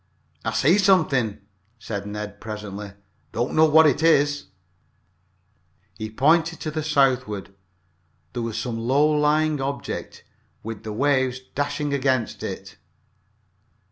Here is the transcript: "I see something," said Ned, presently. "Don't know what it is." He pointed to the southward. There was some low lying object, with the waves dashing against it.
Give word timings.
"I 0.43 0.51
see 0.53 0.79
something," 0.79 1.39
said 1.77 2.07
Ned, 2.07 2.41
presently. 2.41 2.93
"Don't 3.33 3.53
know 3.53 3.65
what 3.69 3.85
it 3.85 4.01
is." 4.01 4.47
He 5.93 6.09
pointed 6.09 6.59
to 6.61 6.71
the 6.71 6.81
southward. 6.81 7.53
There 8.33 8.41
was 8.41 8.57
some 8.57 8.79
low 8.79 9.05
lying 9.07 9.61
object, 9.61 10.23
with 10.63 10.81
the 10.83 10.91
waves 10.91 11.39
dashing 11.53 11.93
against 11.93 12.41
it. 12.41 12.77